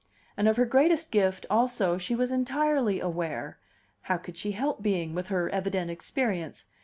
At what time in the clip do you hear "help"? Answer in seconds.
4.53-4.81